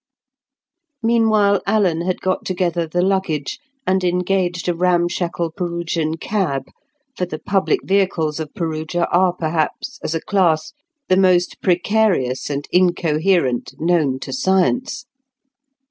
[1.03, 6.69] Meanwhile Alan had got together the luggage, and engaged a ramshackle Perugian cab;
[7.15, 10.73] for the public vehicles of Perugia are perhaps, as a class,
[11.07, 15.05] the most precarious and incoherent known to science.